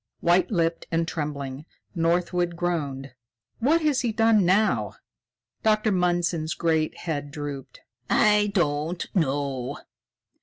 White 0.21 0.49
lipped 0.49 0.87
and 0.91 1.07
trembling, 1.07 1.63
Northwood 1.93 2.55
groaned: 2.55 3.11
"What 3.59 3.83
has 3.83 4.01
he 4.01 4.11
done 4.11 4.43
now?" 4.47 4.95
Dr. 5.61 5.91
Mundson's 5.91 6.55
great 6.55 6.97
head 6.97 7.29
drooped. 7.29 7.81
"I 8.09 8.49
don't 8.51 9.05
know. 9.15 9.77